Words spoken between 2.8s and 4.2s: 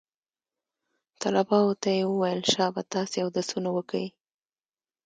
تاسې اودسونه وكئ.